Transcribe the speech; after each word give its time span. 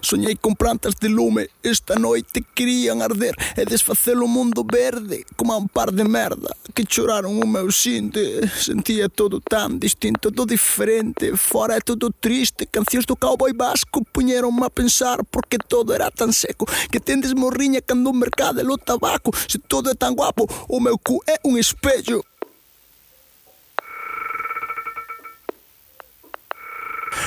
Soñei 0.00 0.36
con 0.36 0.54
plantas 0.54 0.94
de 1.00 1.08
lume. 1.08 1.48
Esta 1.62 1.96
noite 1.96 2.44
querían 2.54 3.02
arder 3.02 3.34
E 3.56 3.64
desfacer 3.64 4.16
o 4.18 4.26
mundo 4.26 4.64
verde 4.64 5.24
Como 5.36 5.56
un 5.56 5.68
par 5.68 5.92
de 5.92 6.04
merda 6.04 6.54
Que 6.74 6.84
choraron 6.84 7.42
o 7.42 7.46
meu 7.46 7.70
xinte. 7.70 8.46
Sentía 8.48 9.08
todo 9.08 9.40
tan 9.40 9.78
distinto 9.78 10.30
Todo 10.30 10.46
diferente. 10.46 11.36
Fora 11.36 11.76
é 11.76 11.80
todo 11.80 12.10
triste. 12.10 12.66
Cancións 12.66 13.06
do 13.06 13.16
cowboy 13.16 13.52
vasco 13.52 14.04
Puñeronme 14.12 14.66
a 14.66 14.70
pensar 14.70 15.24
Porque 15.24 15.58
todo 15.58 15.94
era 15.94 16.10
tan 16.10 16.32
seco. 16.32 16.66
Que 16.90 17.00
tendes 17.00 17.34
morriña 17.34 17.80
cando 17.80 18.10
o 18.10 18.14
mercado 18.14 18.60
é 18.60 18.64
o 18.64 18.78
tabaco. 18.78 19.30
Se 19.48 19.58
todo 19.58 19.90
é 19.90 19.94
tan 19.94 20.14
guapo 20.14 20.46
O 20.68 20.80
meu 20.80 20.98
cu 20.98 21.20
é 21.26 21.40
un 21.44 21.58
espello. 21.58 22.27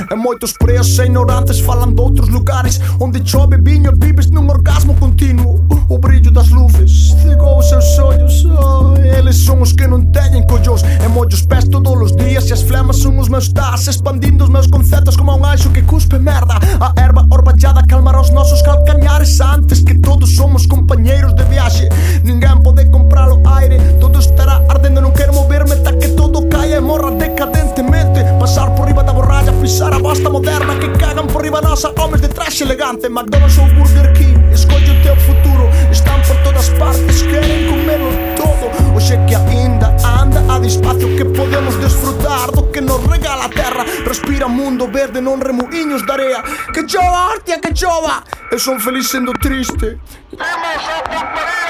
E 0.09 0.15
moitos 0.15 0.53
presos 0.53 0.97
e 0.99 1.05
ignorantes 1.05 1.59
falan 1.59 1.93
doutros 1.93 2.29
lugares 2.29 2.79
Onde 2.99 3.21
chove 3.25 3.57
viño 3.57 3.91
e 3.91 3.95
vives 3.95 4.29
nun 4.31 4.49
orgasmo 4.49 4.95
continuo. 4.95 5.61
O 5.89 5.97
brillo 5.97 6.31
das 6.31 6.49
luces 6.49 7.13
cegou 7.21 7.59
os 7.59 7.67
seus 7.69 7.99
ollos. 7.99 8.45
Oh, 8.45 8.95
Eles 8.97 9.35
son 9.37 9.61
os 9.61 9.73
que 9.73 9.85
non 9.87 10.11
teñen 10.11 10.47
collos 10.47 10.81
E 10.83 11.07
mollo 11.07 11.33
os 11.33 11.45
pés 11.45 11.67
todos 11.69 11.93
os 11.99 12.15
días 12.15 12.49
E 12.49 12.53
as 12.53 12.63
flemas 12.63 12.97
son 12.97 13.19
os 13.19 13.29
meus 13.29 13.51
tas 13.51 13.87
Expandindo 13.87 14.43
os 14.45 14.49
meus 14.49 14.67
conceptos 14.67 15.17
como 15.17 15.35
un 15.35 15.45
anxo 15.45 15.69
que 15.69 15.83
cuspe 15.83 16.17
merda. 16.17 16.57
A 16.79 16.93
erva 16.97 17.27
orballada 17.29 17.83
calmará 17.85 18.21
os 18.21 18.31
nosos 18.31 18.61
calcañares 18.61 19.39
Antes 19.41 19.83
que 19.83 19.99
todos 19.99 20.35
somos 20.35 20.65
compañeiros 20.65 21.35
de 21.35 21.43
viaxe. 21.45 21.89
proposta 30.11 30.29
moderna 30.29 30.77
Que 30.79 30.91
cagan 30.97 31.27
por 31.27 31.41
riba 31.41 31.61
nosa 31.61 31.93
Homens 31.97 32.21
de 32.21 32.27
traxe 32.27 32.63
elegante, 32.63 33.07
McDonald's 33.07 33.57
ou 33.57 33.67
Burger 33.75 34.11
King. 34.13 34.35
Escolle 34.51 34.91
o 34.91 35.03
teu 35.03 35.15
futuro, 35.15 35.69
están 35.89 36.21
por 36.23 36.35
todas 36.43 36.69
partes 36.71 37.21
Queren 37.21 37.69
comelo 37.69 38.11
todo, 38.35 38.95
oxe 38.95 39.17
que 39.27 39.35
aínda 39.35 39.95
anda 40.03 40.41
A 40.53 40.59
despacio 40.59 41.15
que 41.15 41.23
podemos 41.23 41.79
desfrutar 41.79 42.51
do 42.51 42.69
que 42.71 42.81
nos 42.81 43.01
regala 43.05 43.45
a 43.45 43.49
terra. 43.49 43.85
Respira 44.05 44.47
mundo 44.47 44.87
verde, 44.91 45.21
non 45.21 45.39
remuiños 45.39 46.03
de 46.05 46.11
area 46.11 46.43
Que 46.73 46.83
chova, 46.83 47.31
hostia, 47.31 47.59
que 47.59 47.71
chova 47.73 48.23
Eu 48.51 48.59
son 48.59 48.79
feliz 48.79 49.07
sendo 49.07 49.31
triste. 49.31 49.95
Temos 50.35 50.83
outra 50.91 51.60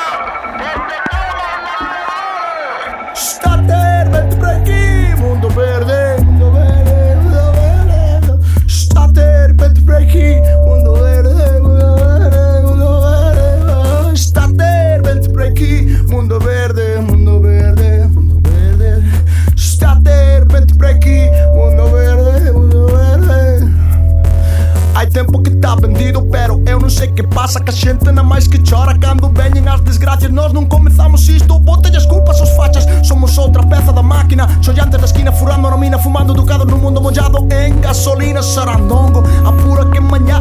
tempo 25.11 25.41
que 25.41 25.51
tá 25.51 25.75
vendido, 25.75 26.25
pero 26.31 26.61
eu 26.65 26.79
non 26.79 26.89
sei 26.89 27.07
que 27.11 27.23
pasa 27.23 27.59
Que 27.59 27.69
a 27.69 27.73
xente 27.73 28.11
na 28.11 28.23
máis 28.23 28.47
que 28.47 28.57
chora 28.59 28.97
cando 28.97 29.29
veñen 29.29 29.67
as 29.67 29.81
desgracias 29.81 30.31
Nós 30.31 30.53
non 30.53 30.65
comezamos 30.65 31.27
isto, 31.29 31.59
botalle 31.59 31.97
as 31.97 32.05
culpas 32.05 32.39
aos 32.39 32.49
fachas. 32.55 32.87
Somos 33.05 33.37
outra 33.37 33.63
peza 33.63 33.91
da 33.93 34.01
máquina. 34.01 34.47
Xollantes 34.61 34.99
da 34.99 35.05
esquina, 35.05 35.31
furando 35.31 35.67
a 35.67 35.77
mina 35.77 35.99
Fumando 35.99 36.33
ducado 36.33 36.65
no 36.65 36.77
mundo 36.77 37.01
mollado 37.01 37.47
en 37.51 37.79
gasolina. 37.81 38.41
Sarandongo, 38.41 39.23
apura 39.45 39.85
que 39.91 39.99
mañá 39.99 40.40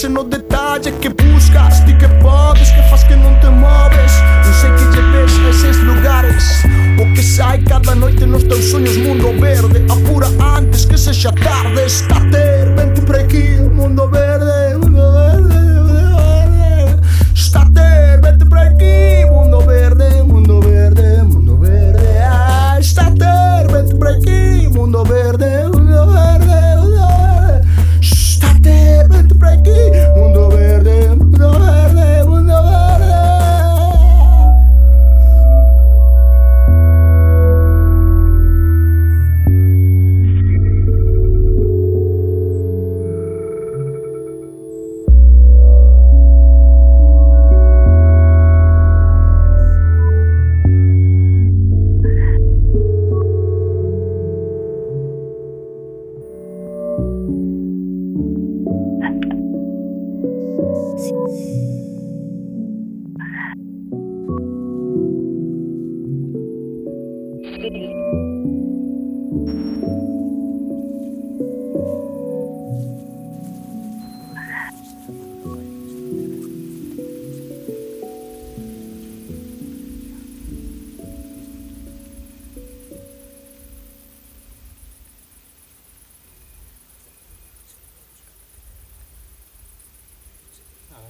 noche 0.00 0.08
no 0.08 0.24
detalle 0.24 0.92
que 0.92 1.08
buscas 1.10 1.84
Ti 1.84 1.94
que 1.94 2.08
podes, 2.22 2.70
que 2.70 2.82
faz 2.88 3.04
que 3.04 3.16
non 3.16 3.34
te 3.40 3.48
moves 3.48 4.12
Non 4.44 4.54
sei 4.56 4.70
que 4.72 4.84
lle 4.92 5.02
ves 5.12 5.32
a 5.36 5.48
eses 5.50 5.78
lugares. 5.84 6.44
O 7.00 7.04
que 7.14 7.22
sai 7.22 7.62
cada 7.64 7.94
noite 7.94 8.24
nos 8.26 8.44
teus 8.44 8.70
sonhos 8.70 8.96
mundo 8.96 9.32
verde. 9.38 9.84
Apura 9.90 10.28
antes 10.56 10.84
que 10.86 10.96
sexa 10.96 11.32
tarde 11.32 11.84
Está 11.84 12.20
ter, 12.30 12.74
vente 12.74 13.00
por 13.02 13.16
aquí, 13.16 13.60
mundo 13.60 14.08
verde. 14.08 14.29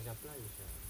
nag-apply 0.01 0.41
siya. 0.57 0.90